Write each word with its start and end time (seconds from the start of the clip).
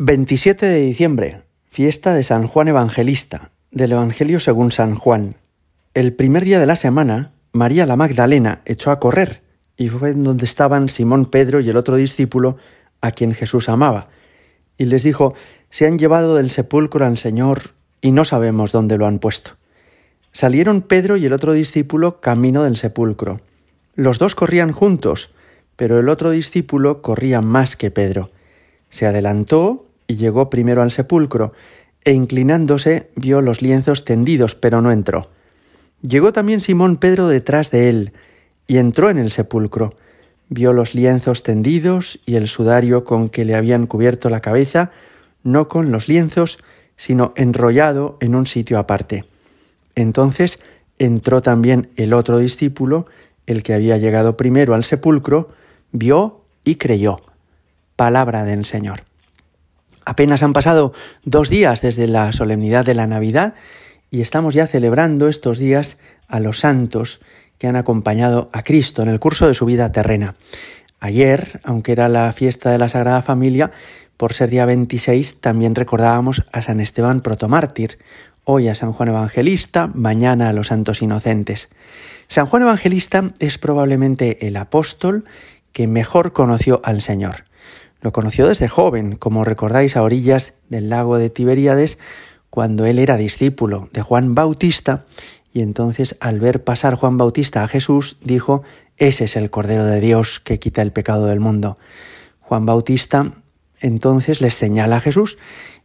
27 0.00 0.64
de 0.64 0.78
diciembre, 0.78 1.42
fiesta 1.68 2.14
de 2.14 2.22
San 2.22 2.46
Juan 2.46 2.68
Evangelista, 2.68 3.50
del 3.72 3.90
Evangelio 3.90 4.38
según 4.38 4.70
San 4.70 4.94
Juan. 4.94 5.34
El 5.92 6.12
primer 6.12 6.44
día 6.44 6.60
de 6.60 6.66
la 6.66 6.76
semana, 6.76 7.32
María 7.52 7.84
la 7.84 7.96
Magdalena 7.96 8.62
echó 8.64 8.92
a 8.92 9.00
correr 9.00 9.42
y 9.76 9.88
fue 9.88 10.14
donde 10.14 10.44
estaban 10.44 10.88
Simón 10.88 11.26
Pedro 11.26 11.58
y 11.58 11.68
el 11.68 11.76
otro 11.76 11.96
discípulo 11.96 12.58
a 13.00 13.10
quien 13.10 13.34
Jesús 13.34 13.68
amaba. 13.68 14.06
Y 14.76 14.84
les 14.84 15.02
dijo, 15.02 15.34
se 15.68 15.88
han 15.88 15.98
llevado 15.98 16.36
del 16.36 16.52
sepulcro 16.52 17.04
al 17.04 17.18
Señor 17.18 17.72
y 18.00 18.12
no 18.12 18.24
sabemos 18.24 18.70
dónde 18.70 18.98
lo 18.98 19.06
han 19.08 19.18
puesto. 19.18 19.56
Salieron 20.30 20.82
Pedro 20.82 21.16
y 21.16 21.26
el 21.26 21.32
otro 21.32 21.54
discípulo 21.54 22.20
camino 22.20 22.62
del 22.62 22.76
sepulcro. 22.76 23.40
Los 23.96 24.20
dos 24.20 24.36
corrían 24.36 24.70
juntos, 24.70 25.34
pero 25.74 25.98
el 25.98 26.08
otro 26.08 26.30
discípulo 26.30 27.02
corría 27.02 27.40
más 27.40 27.74
que 27.74 27.90
Pedro. 27.90 28.30
Se 28.90 29.04
adelantó 29.04 29.87
y 30.08 30.16
llegó 30.16 30.50
primero 30.50 30.82
al 30.82 30.90
sepulcro, 30.90 31.52
e 32.04 32.12
inclinándose 32.12 33.10
vio 33.14 33.42
los 33.42 33.62
lienzos 33.62 34.04
tendidos, 34.04 34.56
pero 34.56 34.80
no 34.80 34.90
entró. 34.90 35.30
Llegó 36.02 36.32
también 36.32 36.60
Simón 36.60 36.96
Pedro 36.96 37.28
detrás 37.28 37.70
de 37.70 37.88
él, 37.88 38.12
y 38.66 38.78
entró 38.78 39.10
en 39.10 39.18
el 39.18 39.30
sepulcro. 39.30 39.94
Vio 40.48 40.72
los 40.72 40.94
lienzos 40.94 41.42
tendidos 41.42 42.20
y 42.24 42.36
el 42.36 42.48
sudario 42.48 43.04
con 43.04 43.28
que 43.28 43.44
le 43.44 43.54
habían 43.54 43.86
cubierto 43.86 44.30
la 44.30 44.40
cabeza, 44.40 44.90
no 45.42 45.68
con 45.68 45.90
los 45.92 46.08
lienzos, 46.08 46.58
sino 46.96 47.32
enrollado 47.36 48.16
en 48.20 48.34
un 48.34 48.46
sitio 48.46 48.78
aparte. 48.78 49.24
Entonces 49.94 50.60
entró 50.98 51.42
también 51.42 51.90
el 51.96 52.12
otro 52.14 52.38
discípulo, 52.38 53.06
el 53.46 53.62
que 53.62 53.74
había 53.74 53.98
llegado 53.98 54.36
primero 54.36 54.74
al 54.74 54.84
sepulcro, 54.84 55.50
vio 55.92 56.42
y 56.64 56.76
creyó. 56.76 57.20
Palabra 57.96 58.44
del 58.44 58.64
Señor. 58.64 59.07
Apenas 60.08 60.42
han 60.42 60.54
pasado 60.54 60.94
dos 61.26 61.50
días 61.50 61.82
desde 61.82 62.06
la 62.06 62.32
solemnidad 62.32 62.82
de 62.82 62.94
la 62.94 63.06
Navidad 63.06 63.52
y 64.10 64.22
estamos 64.22 64.54
ya 64.54 64.66
celebrando 64.66 65.28
estos 65.28 65.58
días 65.58 65.98
a 66.28 66.40
los 66.40 66.60
santos 66.60 67.20
que 67.58 67.66
han 67.66 67.76
acompañado 67.76 68.48
a 68.54 68.62
Cristo 68.62 69.02
en 69.02 69.10
el 69.10 69.20
curso 69.20 69.46
de 69.46 69.52
su 69.52 69.66
vida 69.66 69.92
terrena. 69.92 70.36
Ayer, 70.98 71.60
aunque 71.62 71.92
era 71.92 72.08
la 72.08 72.32
fiesta 72.32 72.70
de 72.70 72.78
la 72.78 72.88
Sagrada 72.88 73.20
Familia, 73.20 73.70
por 74.16 74.32
ser 74.32 74.48
día 74.48 74.64
26, 74.64 75.42
también 75.42 75.74
recordábamos 75.74 76.46
a 76.52 76.62
San 76.62 76.80
Esteban 76.80 77.20
protomártir, 77.20 77.98
hoy 78.44 78.68
a 78.68 78.74
San 78.74 78.94
Juan 78.94 79.10
Evangelista, 79.10 79.90
mañana 79.92 80.48
a 80.48 80.54
los 80.54 80.68
santos 80.68 81.02
inocentes. 81.02 81.68
San 82.28 82.46
Juan 82.46 82.62
Evangelista 82.62 83.24
es 83.40 83.58
probablemente 83.58 84.46
el 84.46 84.56
apóstol 84.56 85.26
que 85.72 85.86
mejor 85.86 86.32
conoció 86.32 86.80
al 86.82 87.02
Señor. 87.02 87.47
Lo 88.00 88.12
conoció 88.12 88.46
desde 88.46 88.68
joven, 88.68 89.16
como 89.16 89.44
recordáis 89.44 89.96
a 89.96 90.02
orillas 90.02 90.54
del 90.68 90.88
lago 90.88 91.18
de 91.18 91.30
Tiberíades, 91.30 91.98
cuando 92.50 92.86
él 92.86 92.98
era 92.98 93.16
discípulo 93.16 93.88
de 93.92 94.02
Juan 94.02 94.34
Bautista, 94.34 95.04
y 95.52 95.62
entonces 95.62 96.16
al 96.20 96.40
ver 96.40 96.64
pasar 96.64 96.94
Juan 96.94 97.18
Bautista 97.18 97.62
a 97.62 97.68
Jesús, 97.68 98.16
dijo, 98.22 98.62
ese 98.96 99.24
es 99.24 99.36
el 99.36 99.50
Cordero 99.50 99.84
de 99.84 100.00
Dios 100.00 100.40
que 100.40 100.58
quita 100.58 100.82
el 100.82 100.92
pecado 100.92 101.26
del 101.26 101.40
mundo. 101.40 101.78
Juan 102.40 102.66
Bautista 102.66 103.32
entonces 103.80 104.40
les 104.40 104.54
señala 104.54 104.96
a 104.96 105.00
Jesús 105.00 105.38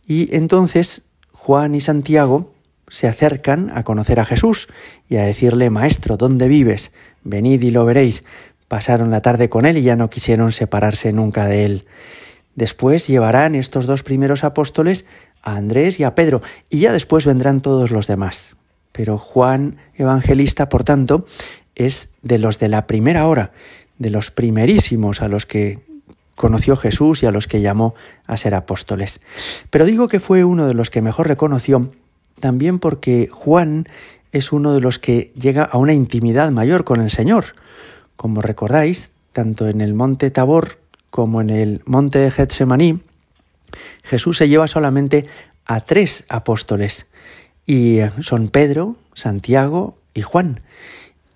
y 0.06 0.36
entonces 0.36 1.03
Juan 1.31 1.75
y 1.75 1.81
Santiago 1.81 2.53
se 2.88 3.08
acercan 3.08 3.72
a 3.75 3.84
conocer 3.84 4.19
a 4.19 4.25
Jesús 4.25 4.67
y 5.09 5.17
a 5.17 5.23
decirle, 5.23 5.69
Maestro, 5.69 6.17
¿dónde 6.17 6.47
vives? 6.47 6.91
Venid 7.23 7.61
y 7.61 7.72
lo 7.72 7.86
veréis. 7.86 8.23
Pasaron 8.74 9.12
la 9.12 9.22
tarde 9.22 9.50
con 9.50 9.68
él 9.68 9.78
y 9.78 9.84
ya 9.84 9.96
no 9.96 10.10
quisieron 10.10 10.52
separarse 10.52 11.14
nunca 11.14 11.46
de 11.46 11.64
él. 11.64 11.86
Después 12.56 13.06
llevarán 13.06 13.54
estos 13.54 13.86
dos 13.86 14.02
primeros 14.02 14.44
apóstoles 14.44 15.06
a 15.44 15.58
Andrés 15.58 16.00
y 16.00 16.04
a 16.04 16.16
Pedro, 16.16 16.42
y 16.72 16.80
ya 16.80 16.92
después 16.92 17.28
vendrán 17.28 17.62
todos 17.62 17.92
los 17.92 18.08
demás. 18.08 18.56
Pero 18.92 19.20
Juan 19.20 19.78
Evangelista, 19.94 20.70
por 20.70 20.84
tanto, 20.84 21.28
es 21.76 22.09
de 22.24 22.40
los 22.40 22.58
de 22.58 22.68
la 22.68 22.88
primera 22.88 23.28
hora, 23.28 23.52
de 24.00 24.09
los 24.09 24.31
primerísimos 24.31 25.22
a 25.22 25.28
los 25.28 25.46
que 25.46 25.81
conoció 26.34 26.76
Jesús 26.76 27.22
y 27.22 27.28
a 27.28 27.31
los 27.31 27.46
que 27.46 27.62
llamó 27.62 27.94
a 28.26 28.38
ser 28.38 28.56
apóstoles. 28.56 29.22
Pero 29.70 29.86
digo 29.86 30.08
que 30.08 30.20
fue 30.20 30.46
uno 30.46 30.66
de 30.66 30.74
los 30.74 30.90
que 30.90 31.03
mejor 31.03 31.28
reconoció, 31.28 31.92
también 32.40 32.80
porque 32.80 33.30
Juan 33.31 33.88
es 34.31 34.52
uno 34.52 34.74
de 34.74 34.81
los 34.81 34.97
que 34.97 35.31
llega 35.40 35.62
a 35.62 35.78
una 35.78 35.94
intimidad 35.94 36.50
mayor 36.50 36.86
con 36.86 37.02
el 37.02 37.12
Señor. 37.12 37.53
Como 38.16 38.41
recordáis, 38.41 39.12
tanto 39.31 39.68
en 39.68 39.81
el 39.81 39.94
monte 39.94 40.31
Tabor 40.31 40.79
como 41.09 41.41
en 41.41 41.50
el 41.50 41.81
monte 41.85 42.19
de 42.19 42.31
Getsemaní, 42.31 43.00
Jesús 44.03 44.38
se 44.38 44.47
lleva 44.47 44.68
solamente 44.68 45.28
a 45.66 45.81
tres 45.81 46.25
apóstoles, 46.29 47.07
y 47.66 48.00
son 48.22 48.50
Pedro, 48.50 48.96
Santiago 49.13 49.97
y 50.13 50.22
Juan. 50.22 50.62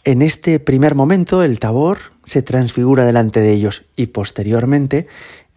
En 0.04 0.22
este 0.22 0.60
primer 0.60 0.96
momento 0.96 1.44
el 1.44 1.60
Tabor 1.60 1.98
se 2.26 2.42
transfigura 2.42 3.06
delante 3.06 3.42
de 3.42 3.52
ellos 3.52 3.86
y 3.96 4.08
posteriormente 4.08 5.08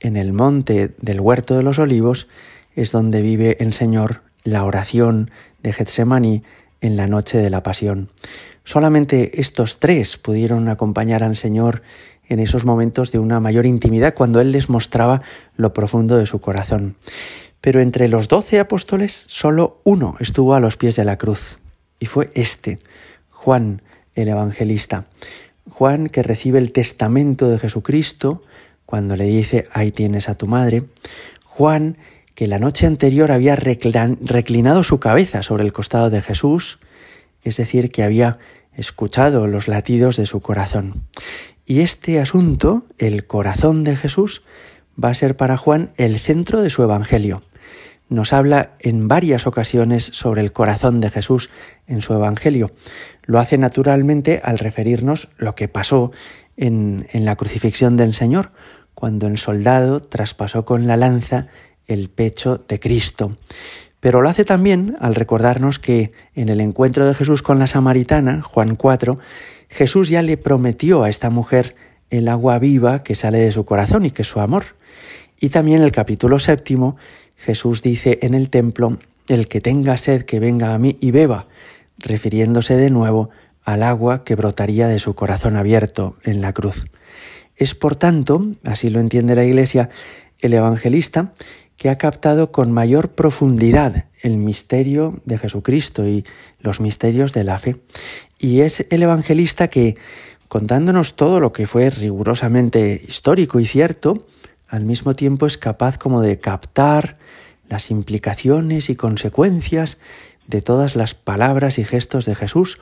en 0.00 0.16
el 0.16 0.32
monte 0.32 0.94
del 0.98 1.20
huerto 1.20 1.56
de 1.56 1.62
los 1.62 1.78
olivos 1.78 2.28
es 2.74 2.92
donde 2.92 3.22
vive 3.22 3.56
el 3.60 3.72
Señor 3.72 4.22
la 4.44 4.64
oración 4.64 5.30
de 5.62 5.72
Getsemaní 5.72 6.42
en 6.80 6.96
la 6.96 7.06
noche 7.06 7.38
de 7.38 7.50
la 7.50 7.62
pasión. 7.62 8.08
Solamente 8.64 9.40
estos 9.40 9.78
tres 9.78 10.16
pudieron 10.16 10.68
acompañar 10.68 11.22
al 11.22 11.36
Señor 11.36 11.82
en 12.28 12.38
esos 12.38 12.64
momentos 12.64 13.10
de 13.12 13.18
una 13.18 13.40
mayor 13.40 13.66
intimidad 13.66 14.14
cuando 14.14 14.40
Él 14.40 14.52
les 14.52 14.70
mostraba 14.70 15.22
lo 15.56 15.74
profundo 15.74 16.16
de 16.16 16.26
su 16.26 16.40
corazón. 16.40 16.96
Pero 17.60 17.80
entre 17.80 18.08
los 18.08 18.28
doce 18.28 18.60
apóstoles 18.60 19.24
solo 19.28 19.80
uno 19.84 20.16
estuvo 20.20 20.54
a 20.54 20.60
los 20.60 20.76
pies 20.76 20.96
de 20.96 21.04
la 21.04 21.18
cruz, 21.18 21.58
y 21.98 22.06
fue 22.06 22.30
este, 22.34 22.78
Juan 23.30 23.82
el 24.14 24.28
Evangelista. 24.28 25.06
Juan 25.68 26.08
que 26.08 26.22
recibe 26.22 26.58
el 26.58 26.72
testamento 26.72 27.48
de 27.48 27.58
Jesucristo 27.58 28.42
cuando 28.86 29.16
le 29.16 29.24
dice, 29.24 29.68
ahí 29.72 29.92
tienes 29.92 30.28
a 30.28 30.34
tu 30.34 30.46
madre. 30.46 30.84
Juan 31.44 31.96
que 32.40 32.46
la 32.46 32.58
noche 32.58 32.86
anterior 32.86 33.32
había 33.32 33.54
reclinado 33.54 34.82
su 34.82 34.98
cabeza 34.98 35.42
sobre 35.42 35.62
el 35.62 35.74
costado 35.74 36.08
de 36.08 36.22
Jesús, 36.22 36.78
es 37.42 37.58
decir, 37.58 37.90
que 37.90 38.02
había 38.02 38.38
escuchado 38.72 39.46
los 39.46 39.68
latidos 39.68 40.16
de 40.16 40.24
su 40.24 40.40
corazón. 40.40 41.02
Y 41.66 41.80
este 41.80 42.18
asunto, 42.18 42.86
el 42.96 43.26
corazón 43.26 43.84
de 43.84 43.94
Jesús, 43.94 44.40
va 44.98 45.10
a 45.10 45.14
ser 45.14 45.36
para 45.36 45.58
Juan 45.58 45.90
el 45.98 46.18
centro 46.18 46.62
de 46.62 46.70
su 46.70 46.82
Evangelio. 46.82 47.42
Nos 48.08 48.32
habla 48.32 48.70
en 48.78 49.06
varias 49.06 49.46
ocasiones 49.46 50.04
sobre 50.04 50.40
el 50.40 50.50
corazón 50.50 51.02
de 51.02 51.10
Jesús 51.10 51.50
en 51.86 52.00
su 52.00 52.14
Evangelio. 52.14 52.72
Lo 53.22 53.38
hace 53.38 53.58
naturalmente 53.58 54.40
al 54.42 54.58
referirnos 54.58 55.28
lo 55.36 55.54
que 55.54 55.68
pasó 55.68 56.10
en, 56.56 57.06
en 57.12 57.26
la 57.26 57.36
crucifixión 57.36 57.98
del 57.98 58.14
Señor, 58.14 58.52
cuando 58.94 59.26
el 59.26 59.36
soldado 59.36 60.00
traspasó 60.00 60.64
con 60.64 60.86
la 60.86 60.96
lanza 60.96 61.48
el 61.90 62.08
pecho 62.08 62.64
de 62.68 62.80
Cristo. 62.80 63.36
Pero 64.00 64.22
lo 64.22 64.28
hace 64.28 64.44
también 64.44 64.96
al 65.00 65.14
recordarnos 65.14 65.78
que 65.78 66.12
en 66.34 66.48
el 66.48 66.60
encuentro 66.60 67.06
de 67.06 67.14
Jesús 67.14 67.42
con 67.42 67.58
la 67.58 67.66
samaritana, 67.66 68.42
Juan 68.42 68.76
4, 68.76 69.18
Jesús 69.68 70.08
ya 70.08 70.22
le 70.22 70.36
prometió 70.36 71.02
a 71.04 71.10
esta 71.10 71.30
mujer 71.30 71.76
el 72.08 72.28
agua 72.28 72.58
viva 72.58 73.02
que 73.02 73.14
sale 73.14 73.38
de 73.38 73.52
su 73.52 73.64
corazón 73.64 74.04
y 74.04 74.10
que 74.10 74.22
es 74.22 74.28
su 74.28 74.40
amor. 74.40 74.64
Y 75.38 75.50
también 75.50 75.82
el 75.82 75.92
capítulo 75.92 76.38
séptimo, 76.38 76.96
Jesús 77.36 77.82
dice 77.82 78.18
en 78.22 78.34
el 78.34 78.50
templo, 78.50 78.98
el 79.28 79.48
que 79.48 79.60
tenga 79.60 79.96
sed 79.96 80.24
que 80.24 80.40
venga 80.40 80.74
a 80.74 80.78
mí 80.78 80.96
y 81.00 81.12
beba, 81.12 81.46
refiriéndose 81.98 82.76
de 82.76 82.90
nuevo 82.90 83.30
al 83.64 83.82
agua 83.82 84.24
que 84.24 84.34
brotaría 84.34 84.88
de 84.88 84.98
su 84.98 85.14
corazón 85.14 85.56
abierto 85.56 86.16
en 86.24 86.40
la 86.40 86.52
cruz. 86.52 86.86
Es 87.56 87.74
por 87.74 87.94
tanto, 87.94 88.46
así 88.64 88.90
lo 88.90 89.00
entiende 89.00 89.34
la 89.34 89.44
Iglesia, 89.44 89.90
el 90.42 90.54
evangelista 90.54 91.32
que 91.76 91.88
ha 91.88 91.98
captado 91.98 92.52
con 92.52 92.72
mayor 92.72 93.10
profundidad 93.10 94.04
el 94.22 94.36
misterio 94.36 95.20
de 95.24 95.38
Jesucristo 95.38 96.06
y 96.06 96.24
los 96.58 96.80
misterios 96.80 97.32
de 97.32 97.44
la 97.44 97.58
fe. 97.58 97.80
Y 98.38 98.60
es 98.60 98.86
el 98.90 99.02
evangelista 99.02 99.68
que, 99.68 99.96
contándonos 100.48 101.16
todo 101.16 101.40
lo 101.40 101.52
que 101.52 101.66
fue 101.66 101.88
rigurosamente 101.90 103.02
histórico 103.08 103.60
y 103.60 103.66
cierto, 103.66 104.26
al 104.68 104.84
mismo 104.84 105.14
tiempo 105.14 105.46
es 105.46 105.58
capaz 105.58 105.98
como 105.98 106.20
de 106.20 106.38
captar 106.38 107.18
las 107.68 107.90
implicaciones 107.90 108.90
y 108.90 108.96
consecuencias 108.96 109.98
de 110.46 110.60
todas 110.60 110.96
las 110.96 111.14
palabras 111.14 111.78
y 111.78 111.84
gestos 111.84 112.26
de 112.26 112.34
Jesús 112.34 112.78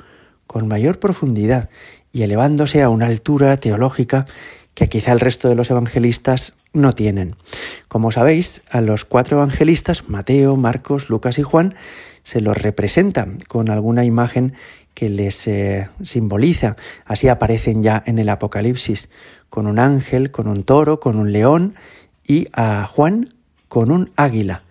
con 0.47 0.67
mayor 0.67 0.99
profundidad 0.99 1.69
y 2.13 2.23
elevándose 2.23 2.83
a 2.83 2.89
una 2.89 3.07
altura 3.07 3.59
teológica 3.59 4.27
que 4.79 4.89
quizá 4.89 5.11
el 5.11 5.19
resto 5.19 5.49
de 5.49 5.57
los 5.57 5.73
evangelistas 5.73 6.55
no 6.73 6.95
tienen. 6.95 7.35
Como 7.89 8.13
sabéis, 8.13 8.63
a 8.71 8.81
los 8.81 9.05
cuatro 9.05 9.39
evangelistas, 9.39 10.09
Mateo, 10.09 10.55
Marcos, 10.55 11.11
Lucas 11.11 11.41
y 11.41 11.43
Juan, 11.43 11.75
se 12.23 12.41
los 12.41 12.57
representa 12.57 13.27
con 13.49 13.71
alguna 13.71 14.05
imagen 14.05 14.55
que 14.95 15.09
les 15.09 15.49
eh, 15.49 15.89
simboliza. 16.05 16.77
Así 17.05 17.27
aparecen 17.27 17.83
ya 17.83 18.05
en 18.07 18.21
el 18.21 18.29
Apocalipsis, 18.29 19.09
con 19.51 19.67
un 19.67 19.81
ángel, 19.81 20.31
con 20.31 20.47
un 20.47 20.63
toro, 20.63 21.01
con 21.01 21.19
un 21.19 21.33
león 21.33 21.75
y 22.25 22.47
a 22.53 22.87
Juan 22.87 23.35
con 23.67 23.91
un 23.91 24.13
águila. 24.15 24.63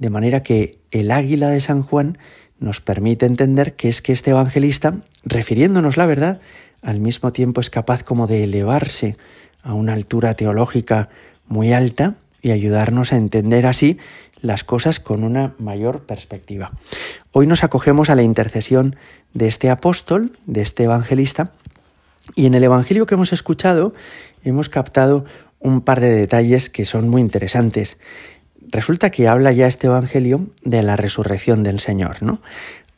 De 0.00 0.10
manera 0.10 0.42
que 0.42 0.80
el 0.90 1.12
águila 1.12 1.50
de 1.50 1.60
San 1.60 1.84
Juan 1.84 2.18
nos 2.58 2.80
permite 2.80 3.24
entender 3.24 3.76
que 3.76 3.88
es 3.88 4.02
que 4.02 4.12
este 4.12 4.30
evangelista, 4.30 4.96
refiriéndonos 5.22 5.96
la 5.96 6.06
verdad, 6.06 6.40
al 6.84 7.00
mismo 7.00 7.32
tiempo 7.32 7.60
es 7.60 7.70
capaz 7.70 8.04
como 8.04 8.26
de 8.26 8.44
elevarse 8.44 9.16
a 9.62 9.74
una 9.74 9.94
altura 9.94 10.34
teológica 10.34 11.08
muy 11.48 11.72
alta 11.72 12.14
y 12.42 12.50
ayudarnos 12.50 13.12
a 13.12 13.16
entender 13.16 13.66
así 13.66 13.98
las 14.40 14.62
cosas 14.62 15.00
con 15.00 15.24
una 15.24 15.54
mayor 15.58 16.02
perspectiva. 16.02 16.72
Hoy 17.32 17.46
nos 17.46 17.64
acogemos 17.64 18.10
a 18.10 18.14
la 18.14 18.22
intercesión 18.22 18.96
de 19.32 19.48
este 19.48 19.70
apóstol, 19.70 20.38
de 20.46 20.60
este 20.60 20.84
evangelista, 20.84 21.52
y 22.34 22.46
en 22.46 22.54
el 22.54 22.64
Evangelio 22.64 23.06
que 23.06 23.14
hemos 23.14 23.32
escuchado 23.32 23.94
hemos 24.44 24.68
captado 24.68 25.24
un 25.58 25.80
par 25.80 26.00
de 26.00 26.10
detalles 26.10 26.68
que 26.68 26.84
son 26.84 27.08
muy 27.08 27.20
interesantes. 27.20 27.98
Resulta 28.70 29.10
que 29.10 29.28
habla 29.28 29.52
ya 29.52 29.66
este 29.66 29.86
Evangelio 29.86 30.46
de 30.62 30.82
la 30.82 30.96
resurrección 30.96 31.62
del 31.62 31.80
Señor, 31.80 32.22
¿no? 32.22 32.40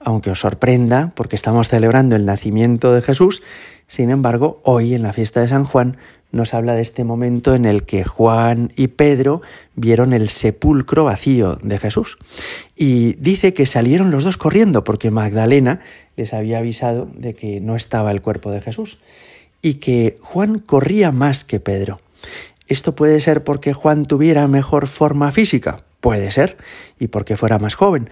Aunque 0.00 0.30
os 0.30 0.40
sorprenda, 0.40 1.12
porque 1.14 1.36
estamos 1.36 1.68
celebrando 1.68 2.16
el 2.16 2.26
nacimiento 2.26 2.92
de 2.92 3.02
Jesús, 3.02 3.42
sin 3.88 4.10
embargo, 4.10 4.60
hoy 4.64 4.94
en 4.94 5.02
la 5.02 5.12
fiesta 5.12 5.40
de 5.40 5.48
San 5.48 5.64
Juan 5.64 5.96
nos 6.32 6.54
habla 6.54 6.74
de 6.74 6.82
este 6.82 7.04
momento 7.04 7.54
en 7.54 7.64
el 7.64 7.84
que 7.84 8.04
Juan 8.04 8.72
y 8.76 8.88
Pedro 8.88 9.42
vieron 9.74 10.12
el 10.12 10.28
sepulcro 10.28 11.04
vacío 11.04 11.58
de 11.62 11.78
Jesús. 11.78 12.18
Y 12.74 13.14
dice 13.14 13.54
que 13.54 13.64
salieron 13.64 14.10
los 14.10 14.24
dos 14.24 14.36
corriendo 14.36 14.84
porque 14.84 15.10
Magdalena 15.10 15.80
les 16.16 16.34
había 16.34 16.58
avisado 16.58 17.08
de 17.14 17.34
que 17.34 17.60
no 17.60 17.76
estaba 17.76 18.10
el 18.10 18.22
cuerpo 18.22 18.50
de 18.50 18.60
Jesús 18.60 18.98
y 19.62 19.74
que 19.74 20.18
Juan 20.20 20.58
corría 20.58 21.12
más 21.12 21.44
que 21.44 21.60
Pedro. 21.60 22.00
¿Esto 22.66 22.96
puede 22.96 23.20
ser 23.20 23.44
porque 23.44 23.72
Juan 23.72 24.06
tuviera 24.06 24.48
mejor 24.48 24.88
forma 24.88 25.30
física? 25.30 25.84
Puede 26.00 26.30
ser, 26.32 26.56
y 26.98 27.08
porque 27.08 27.36
fuera 27.36 27.58
más 27.58 27.74
joven, 27.74 28.10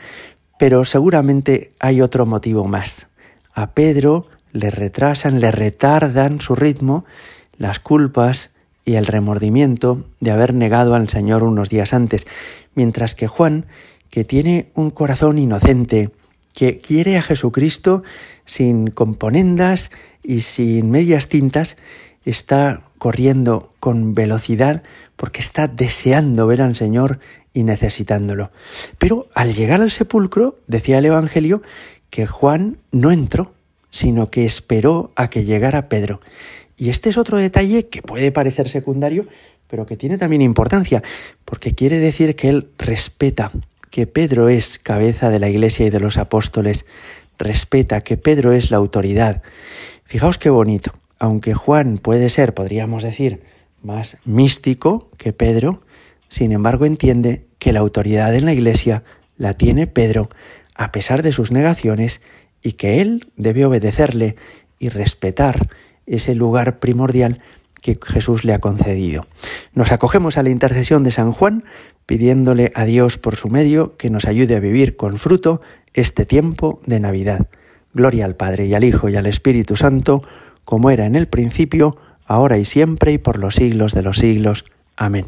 pero 0.59 0.85
seguramente 0.85 1.73
hay 1.81 2.01
otro 2.01 2.27
motivo 2.27 2.65
más. 2.65 3.09
A 3.53 3.73
Pedro 3.73 4.27
le 4.55 4.71
retrasan, 4.71 5.41
le 5.41 5.51
retardan 5.51 6.41
su 6.41 6.55
ritmo 6.55 7.05
las 7.59 7.81
culpas 7.81 8.51
y 8.85 8.95
el 8.95 9.07
remordimiento 9.07 10.05
de 10.21 10.31
haber 10.31 10.55
negado 10.55 10.95
al 10.95 11.09
Señor 11.09 11.43
unos 11.43 11.69
días 11.69 11.93
antes, 11.93 12.27
mientras 12.75 13.15
que 13.15 13.27
Juan, 13.27 13.67
que 14.11 14.25
tiene 14.25 14.71
un 14.75 14.91
corazón 14.91 15.39
inocente, 15.39 16.11
que 16.55 16.79
quiere 16.79 17.19
a 17.19 17.23
Jesucristo 17.23 18.05
sin 18.45 18.89
componendas 18.89 19.91
y 20.23 20.43
sin 20.43 20.91
medias 20.91 21.29
tintas, 21.29 21.77
está 22.25 22.83
corriendo 22.99 23.75
con 23.81 24.15
velocidad 24.15 24.85
porque 25.17 25.41
está 25.41 25.67
deseando 25.67 26.47
ver 26.47 26.63
al 26.63 26.77
Señor 26.77 27.19
y 27.53 27.65
necesitándolo. 27.65 28.53
Pero 28.99 29.29
al 29.35 29.55
llegar 29.55 29.81
al 29.81 29.91
sepulcro, 29.91 30.59
decía 30.69 30.99
el 30.99 31.07
Evangelio, 31.07 31.63
que 32.11 32.27
Juan 32.27 32.79
no 32.93 33.11
entró, 33.11 33.54
sino 33.95 34.29
que 34.29 34.45
esperó 34.45 35.13
a 35.15 35.31
que 35.31 35.45
llegara 35.45 35.89
Pedro. 35.89 36.21
Y 36.77 36.91
este 36.91 37.11
es 37.11 37.17
otro 37.17 37.39
detalle 37.39 37.87
que 37.87 38.03
puede 38.03 38.33
parecer 38.33 38.69
secundario, 38.69 39.29
pero 39.69 39.87
que 39.87 39.97
tiene 39.97 40.19
también 40.19 40.43
importancia, 40.43 41.01
porque 41.45 41.77
quiere 41.77 42.01
decir 42.01 42.35
que 42.35 42.49
él 42.49 42.71
respeta 42.77 43.53
que 43.91 44.09
Pedro 44.09 44.49
es 44.49 44.81
cabeza 44.81 45.31
de 45.31 45.39
la 45.39 45.49
Iglesia 45.49 45.87
y 45.87 45.91
de 45.91 46.01
los 46.01 46.17
apóstoles, 46.17 46.87
respeta 47.39 48.01
que 48.01 48.17
Pedro 48.17 48.51
es 48.53 48.73
la 48.73 48.79
autoridad. 48.79 49.43
Fijaos 50.03 50.39
qué 50.39 50.51
bonito, 50.51 50.91
aunque 51.21 51.55
Juan 51.55 51.99
puede 51.99 52.31
ser, 52.31 52.53
podríamos 52.53 53.05
decir, 53.05 53.45
más 53.81 54.17
místico 54.25 55.09
que 55.19 55.33
Pedro, 55.33 55.83
sin 56.29 56.51
embargo 56.51 56.85
entiende 56.85 57.45
que 57.61 57.73
la 57.73 57.79
autoridad 57.79 58.35
en 58.35 58.45
la 58.45 58.55
Iglesia 58.55 59.05
la 59.37 59.55
tiene 59.55 59.87
Pedro, 59.87 60.31
a 60.75 60.91
pesar 60.91 61.23
de 61.23 61.31
sus 61.31 61.53
negaciones, 61.53 62.21
y 62.65 62.73
que 62.73 63.01
él 63.01 63.29
debe 63.37 63.65
obedecerle 63.65 64.35
y 64.81 64.89
respetar 64.89 65.69
ese 66.07 66.35
lugar 66.35 66.81
primordial 66.81 67.41
que 67.81 67.99
Jesús 68.03 68.45
le 68.45 68.55
ha 68.55 68.59
concedido. 68.59 69.27
Nos 69.75 69.93
acogemos 69.93 70.39
a 70.39 70.43
la 70.43 70.51
intercesión 70.51 71.05
de 71.05 71.13
San 71.13 71.31
Juan, 71.31 71.65
pidiéndole 72.07 72.73
a 72.75 72.87
Dios 72.87 73.19
por 73.19 73.37
su 73.37 73.49
medio 73.49 73.97
que 73.99 74.11
nos 74.11 74.25
ayude 74.25 74.57
a 74.57 74.61
vivir 74.61 74.97
con 74.97 75.19
fruto 75.19 75.61
este 75.93 76.25
tiempo 76.25 76.81
de 76.87 76.99
Navidad. 76.99 77.47
Gloria 77.93 78.25
al 78.25 78.35
Padre 78.35 78.67
y 78.67 78.75
al 78.75 78.85
Hijo 78.85 79.09
y 79.11 79.17
al 79.17 79.27
Espíritu 79.27 79.77
Santo, 79.77 80.23
como 80.65 80.91
era 80.91 81.05
en 81.05 81.15
el 81.15 81.29
principio, 81.29 81.99
ahora 82.27 82.57
y 82.57 82.65
siempre 82.65 83.13
y 83.13 83.19
por 83.19 83.39
los 83.39 83.57
siglos 83.57 83.93
de 83.93 84.03
los 84.03 84.17
siglos. 84.17 84.65
Amén. 84.97 85.27